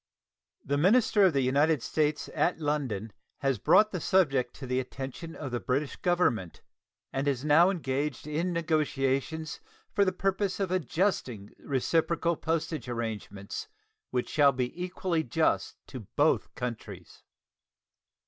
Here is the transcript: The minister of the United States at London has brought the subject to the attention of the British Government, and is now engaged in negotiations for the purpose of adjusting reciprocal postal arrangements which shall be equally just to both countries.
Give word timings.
The 0.65 0.79
minister 0.79 1.25
of 1.25 1.33
the 1.33 1.43
United 1.43 1.83
States 1.83 2.27
at 2.33 2.59
London 2.59 3.13
has 3.41 3.59
brought 3.59 3.91
the 3.91 3.99
subject 4.01 4.55
to 4.55 4.65
the 4.65 4.79
attention 4.79 5.35
of 5.35 5.51
the 5.51 5.59
British 5.59 5.95
Government, 5.97 6.63
and 7.13 7.27
is 7.27 7.45
now 7.45 7.69
engaged 7.69 8.25
in 8.25 8.51
negotiations 8.51 9.59
for 9.93 10.03
the 10.03 10.11
purpose 10.11 10.59
of 10.59 10.71
adjusting 10.71 11.51
reciprocal 11.59 12.35
postal 12.35 12.79
arrangements 12.87 13.67
which 14.09 14.27
shall 14.29 14.51
be 14.51 14.73
equally 14.83 15.23
just 15.23 15.77
to 15.85 15.99
both 15.99 16.55
countries. 16.55 17.21